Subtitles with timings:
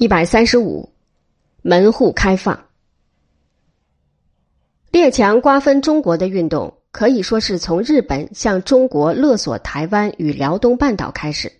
[0.00, 0.90] 一百三十五，
[1.60, 2.66] 门户开放。
[4.92, 11.50] 列强瓜分中国的运动可以说是从日本向中国勒索台湾与辽东半岛开始，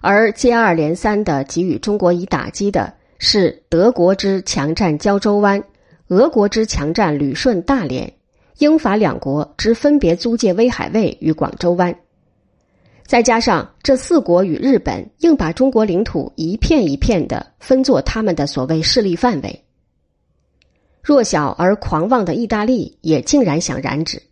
[0.00, 5.62] 而接二连三的给予中国以打击的是德国之强占胶州湾，
[6.08, 8.12] 俄国之强占旅顺大连，
[8.58, 11.96] 英法两国之分别租借威海卫与广州湾。
[13.10, 19.64] 再加上这四国与日本硬把中国领土一片一片的分作他们的所谓势力范围，
[21.02, 24.22] 弱小而狂妄的意大利也竟然想染指。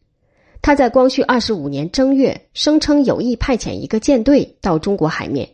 [0.63, 5.49] 他在光绪二十五年正月声称有意派遣一个舰队到中国海面，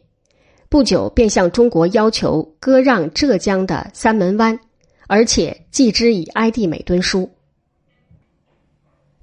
[0.68, 4.60] 不久便向中国要求割让浙江的三门湾，
[5.06, 7.30] 而且寄之以埃蒂美敦书。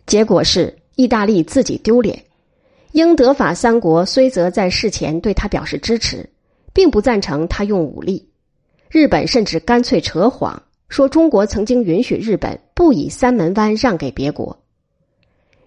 [0.07, 2.19] 结果是意大利自己丢脸。
[2.91, 6.29] 英德法三国虽则在事前对他表示支持，
[6.73, 8.27] 并不赞成他用武力。
[8.89, 14.61] 日本甚至干脆扯谎，说中国曾经允许日本不以三门湾让给别国。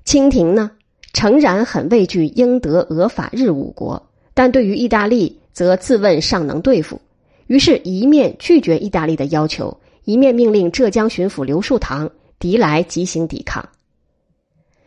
[0.05, 0.73] 清廷呢，
[1.15, 7.01] 诚然很畏惧英德俄法日五国，但对于意大利则自问尚能对付，
[7.47, 13.67] 于是一面拒绝意大利的要求，一面命令浙江巡抚刘树堂敌来即行抵抗。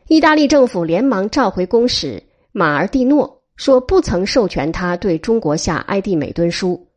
[0.08, 2.22] 意大利政府连忙召回公使。
[2.60, 6.88] 马尔蒂诺说：“不曾授权他对中国下埃蒂美敦书。”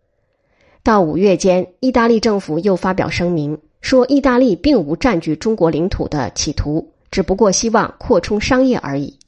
[0.82, 9.18] 到五月间，意大利政府又发表声明说：“意大利并无占据中国领土的企图，只不过希望扩充商业而已。”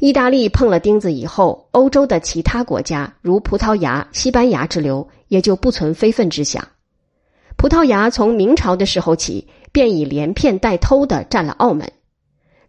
[0.00, 6.62] 意大利碰了钉子以后，欧洲的其他国家如葡萄牙、西班牙之流也就不存非分之想。
[7.56, 11.90] 葡萄牙从明朝的时候起，便已连骗带偷的占了澳门。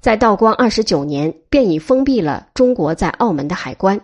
[0.05, 3.97] 在道光二十九年，便已封闭了中国在澳门的海关；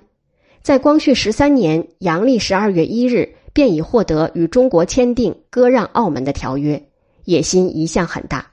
[0.63, 6.83] 在光绪十三年阳历十二月一日，便已获得与中国签订割让澳门的条约，
[7.25, 8.47] 野心一向很大。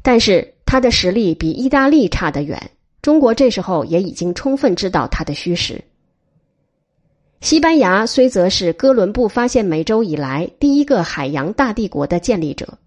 [0.00, 2.70] 但是他的实力比意大利差得远，
[3.02, 5.82] 中国这时候也已经充分知道他的虚实。
[7.40, 12.78] 西班牙虽则是哥伦布发现美洲以来第一个海洋大帝国的建立者，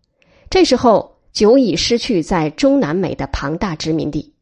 [0.50, 1.17] 这时候。
[1.38, 4.34] 久已失去在中南美的庞大殖民地，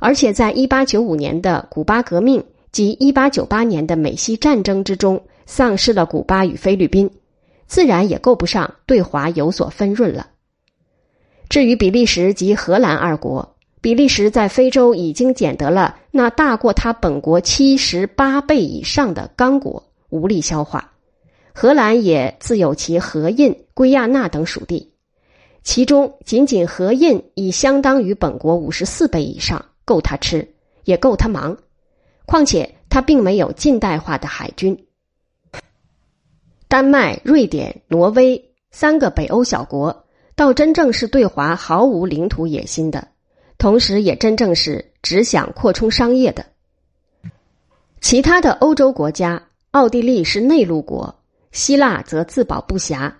[0.00, 2.42] 而且在一八九五年的古巴革命
[2.72, 7.08] 及一八九八年的美西战争之中，丧失了古巴与菲律宾，
[7.68, 10.30] 自然也够不上对华有所分润了。
[11.48, 20.80] 至于比利时及荷兰二国，比利时在非洲已经捡得了那大过他本国七十八倍以上的刚果，无力消化；
[21.52, 24.91] 荷兰也自有其荷印、圭亚那等属地。
[25.62, 31.56] 其中仅仅河印已相当于本国五十四倍以上，够他吃，也够他忙。
[32.26, 34.86] 况且他并没有近代化的海军。
[36.68, 43.08] 丹麦、瑞典、挪威三个北欧小国，倒真正是对华毫无领土野心的，
[43.58, 46.46] 同时也真正是只想扩充商业的。
[48.00, 51.14] 其他的欧洲国家，奥地利是内陆国，
[51.52, 53.12] 希腊则自保不暇。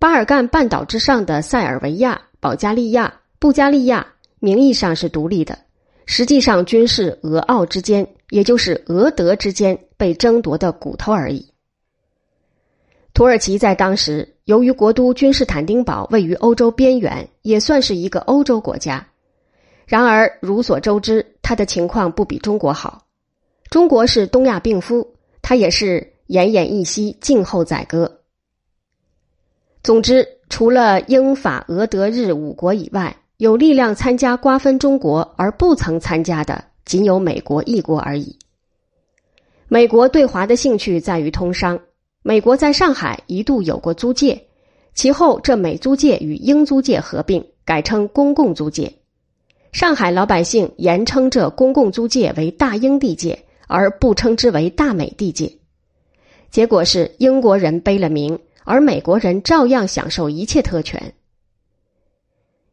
[0.00, 4.06] 巴尔干半岛之上的塞尔维亚、保加利亚、布加利亚，
[4.38, 5.58] 名义上是独立的，
[6.06, 11.46] 实际上均是俄奥之间，也就是俄德之间被争夺的骨头而已。
[13.12, 19.06] 土耳其在当时，由于国都君士坦丁堡位于欧洲边缘，也算是一个欧洲国家。
[19.84, 23.04] 然而，如所周知，它的情况不比中国好。
[23.68, 25.06] 中国是东亚病夫，
[25.42, 28.19] 它也是奄奄一息，静候宰割。
[29.82, 38.36] 总之，除了英法俄德日五国以外，有力量参加瓜分中国而不曾参加的，仅有美国一国而已。
[39.68, 41.80] 美国对华的兴趣在于通商，
[42.22, 44.42] 美国在上海一度有过租界，
[44.92, 48.92] 其后这美租界与英租界合并，改称公共租界。
[49.72, 55.50] 上海老百姓严称这公共租界为大英地界，而不称之为大美地界。
[56.50, 58.38] 结果是英国人背了名。
[58.70, 61.12] 而美国人照样享受一切特权。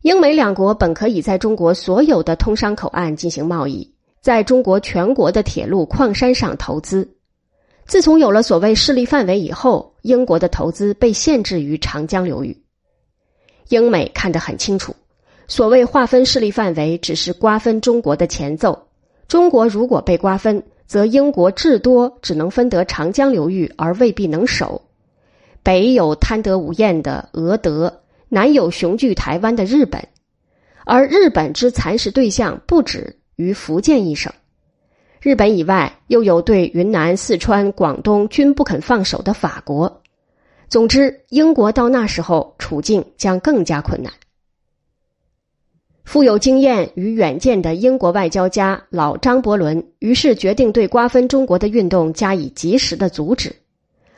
[0.03, 3.91] 英美两国本可以在中国所有的通商口岸进行贸易，
[4.21, 7.09] 在中国全国的铁路、矿山上投资。
[7.87, 12.61] 自从有了所谓势力范围以后，英国的投资被限制于长江流域。
[13.69, 14.95] 英美看得很清楚，
[15.47, 18.87] 所谓划分势力范围，只是瓜分中国的前奏。
[19.27, 24.79] 中国如果被瓜分，则英国至多只能分得长江流域，而未必能守。
[25.67, 27.93] 北有贪得无厌的俄德，
[28.29, 30.01] 南有雄踞台湾的日本，
[30.85, 34.31] 而日本之蚕食对象不止于福建一省。
[35.19, 40.01] 日本以外，又有对云南、四川、广东均不肯放手的法国。
[40.69, 44.13] 总之，英国到那时候处境将更加困难。
[46.05, 53.53] 富有经验与远见的英国外交家老张伯伦于是决定对瓜分中国的运动加以及时的阻止，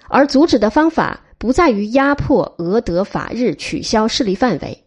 [0.09, 4.83] 而阻止的方法不在于压迫俄德法日取消势力范围，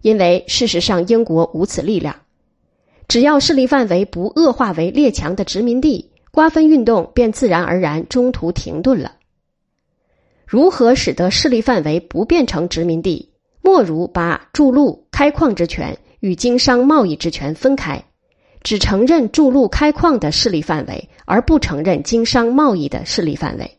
[0.00, 2.16] 因为事实上英国无此力量。
[3.08, 9.12] 只要势力范围不恶化为列强的殖民地，瓜分运动便自然而然中途停顿了。
[10.46, 13.30] 如何使得势力范围不变成殖民地？
[13.60, 18.02] 莫如把筑路开矿之权与经商贸易之权分开，
[18.62, 23.78] 只承认筑路开矿的势力范围，而不承认经商贸易的势力范围。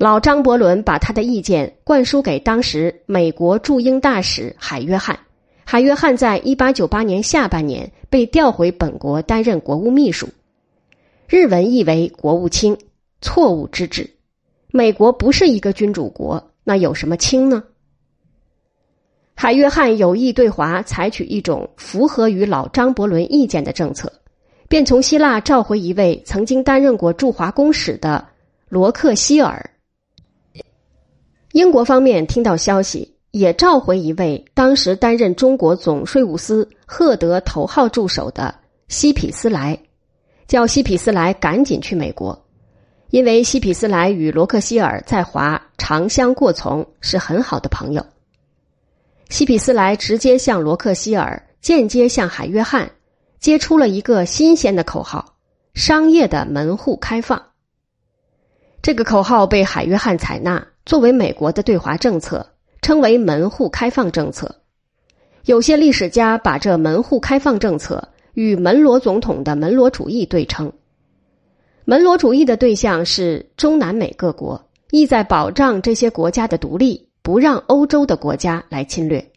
[0.00, 5.20] 老张伯伦把他的意见灌输给当时美国驻英大使海约翰。
[5.62, 10.26] 海约翰在一八九八年下半年被调回本国担任国务秘书，
[11.28, 12.74] 日文译为国务卿。
[13.20, 14.08] 错误之至。
[14.70, 17.62] 美国不是一个君主国，那有什么卿呢？
[19.34, 24.10] 海约翰有意对华采取一种符合于老张伯伦意见的政策，
[24.66, 28.26] 便从希腊召回一位曾经担任过驻华公使的
[28.70, 29.62] 罗克希尔。
[31.52, 33.16] 英国方面听到消息。
[33.32, 38.52] 也召回一位当时担任中国总税务司赫德头号助手的
[38.88, 39.78] 西皮斯莱，
[40.48, 42.44] 叫西皮斯莱赶紧去美国，
[43.10, 48.04] 因为西皮斯莱与罗克希尔在华长相过从，是很好的朋友。
[49.28, 52.90] 西皮斯莱直接向罗克希尔，间接向海约翰，
[53.38, 55.36] 接出了一个新鲜的口号：
[55.74, 57.40] 商业的门户开放。
[58.82, 62.44] 这个口号被海约翰采纳，作为美国的对华政策。
[62.82, 64.56] 称为门户开放政策，
[65.44, 70.72] 有些历史家把这门户开放政策与门罗总统的门罗主义对称。
[71.84, 74.60] 门罗主义的对象是中南美各国，
[74.90, 79.30] 意在保障这些国家的独立，不让欧洲的国家来侵略。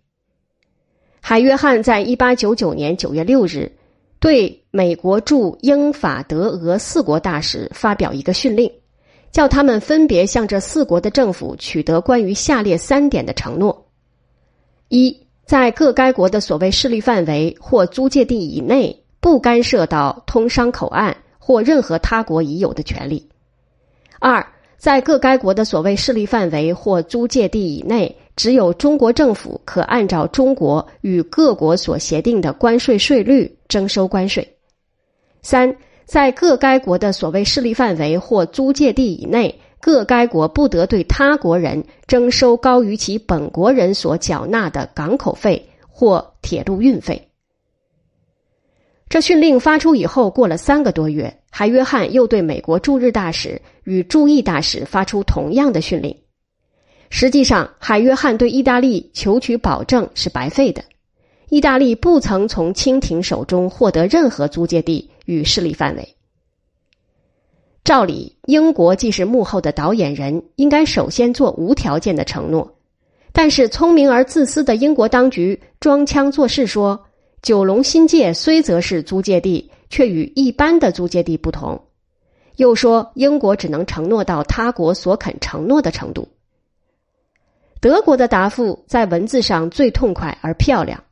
[1.19, 3.73] 海约翰在一八九九年九月六日
[4.19, 8.71] 对美国驻英法德俄四国大使发表一个训令。
[9.33, 13.87] 叫他们分别向这四国的政府取得关于下列三点的承诺：
[14.89, 23.27] 一，在各该国的所谓势力范围或租界地以内，不干涉到通商口岸或任何他国已有的权利；
[24.19, 24.45] 二，
[24.77, 34.43] 在各该国的所谓势力范围或租界地以内，只有中国政府可按照中国与各国所协定的关税税率征收关税；
[35.41, 35.75] 三。
[36.13, 47.29] 在各该国的所谓势力范围或租借地以内，各该国不得对他国人征收高于其本国人所缴纳的港口费或铁路运费。
[49.09, 56.15] 这训令发出以后，过了三个多月，海约翰又对美国驻日大使与驻意大使发出同样的训令。
[57.09, 60.83] 实际上，海约翰对意大利求取保证是白费的。
[61.49, 66.15] 意大利不曾从清廷手中获得任何租借地与势力范围。
[67.83, 72.75] 照理，英国既是幕后的导演人，应该首先做无条件的承诺。
[73.33, 77.03] 但是，聪明而自私的英国当局装腔作势说
[77.41, 81.81] ：“九龙新界虽则是租界地，却与一般的租界地不同。”
[82.57, 86.27] 又说英国只能承诺到他国所肯承诺的程度。
[87.81, 91.03] 德国的答复在文字上最痛快而漂亮。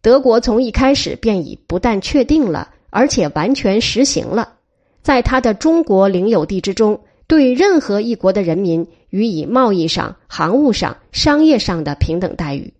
[0.00, 4.54] 德国从一开始便已不但确定了，而且完全实行了，
[5.02, 12.74] 在他的中国领有地之中，对任何一国的人民予以贸易上、航务上、商业上的平等待遇。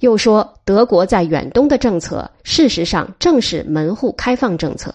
[0.00, 4.94] 又说，德国在远东的政策，事实上正是门户开放政策。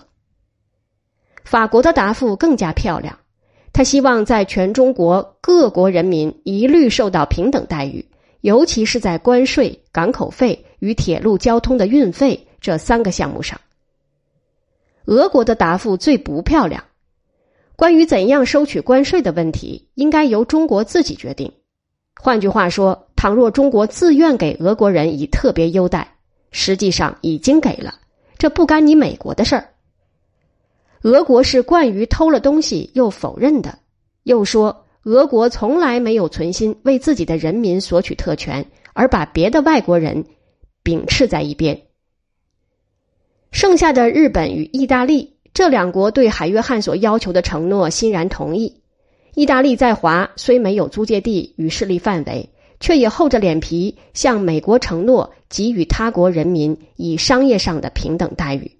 [1.43, 3.17] 法国的答复更加漂亮，
[3.73, 8.05] 他希望在全中国各国人民一律受到平等待遇。
[8.41, 13.59] 尤其是在关税、港口费与铁路交通的运费这三个项目上，
[15.05, 16.83] 俄国的答复最不漂亮。
[17.75, 21.51] 关于怎样收取关税的问题，应该由中国自己决定。
[22.21, 26.15] 换句话说，倘若中国自愿给俄国人以特别优待，
[26.51, 27.95] 实际上已经给了，
[28.37, 29.69] 这不干你美国的事儿。
[31.03, 33.79] 俄国是惯于偷了东西又否认的，
[34.23, 34.85] 又说。
[35.03, 40.25] 俄国从来没有存心为自己的人民索取特权，而把别的外国人
[40.83, 41.81] 摒斥在一边。
[43.51, 48.81] 剩下的日本与意大利这两国对海约翰所要求的承诺欣然同意。
[49.35, 58.71] 意大利在华虽没有租借地与势力范围，却也厚着脸皮向美国承诺给予他国人民以商业上的平等待遇。